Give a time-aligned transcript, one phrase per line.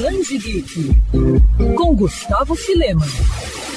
[0.00, 0.96] Geek,
[1.76, 3.04] com Gustavo Filema.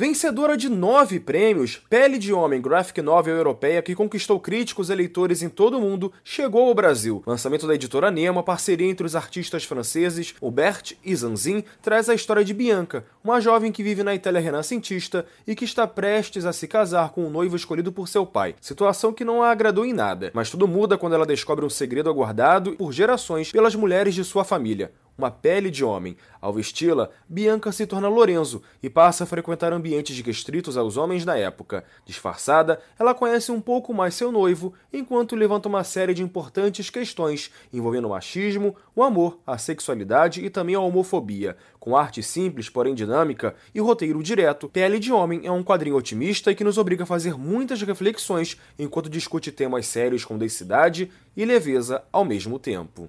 [0.00, 5.42] Vencedora de nove prêmios, Pele de Homem Graphic Novel Europeia, que conquistou críticos e leitores
[5.42, 7.22] em todo o mundo, chegou ao Brasil.
[7.24, 12.44] Lançamento da editora Nemo, parceria entre os artistas franceses Hubert e Zanzin, traz a história
[12.44, 16.66] de Bianca, uma jovem que vive na Itália renascentista e que está prestes a se
[16.66, 18.56] casar com um noivo escolhido por seu pai.
[18.60, 22.10] Situação que não a agradou em nada, mas tudo muda quando ela descobre um segredo
[22.10, 26.16] aguardado por gerações pelas mulheres de sua família uma pele de homem.
[26.40, 31.36] Ao vesti-la, Bianca se torna Lorenzo e passa a frequentar ambientes restritos aos homens da
[31.36, 31.84] época.
[32.06, 37.50] Disfarçada, ela conhece um pouco mais seu noivo, enquanto levanta uma série de importantes questões
[37.72, 41.56] envolvendo o machismo, o amor, a sexualidade e também a homofobia.
[41.80, 46.52] Com arte simples, porém dinâmica, e roteiro direto, Pele de Homem é um quadrinho otimista
[46.52, 51.44] e que nos obriga a fazer muitas reflexões enquanto discute temas sérios com densidade e
[51.44, 53.08] leveza ao mesmo tempo.